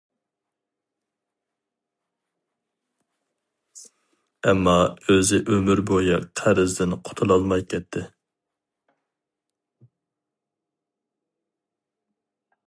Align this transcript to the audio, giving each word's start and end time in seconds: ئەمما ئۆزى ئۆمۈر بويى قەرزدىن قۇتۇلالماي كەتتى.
ئەمما 4.45 4.75
ئۆزى 5.07 5.41
ئۆمۈر 5.51 5.83
بويى 5.91 6.17
قەرزدىن 6.41 6.97
قۇتۇلالماي 7.09 7.67
كەتتى. 7.75 8.05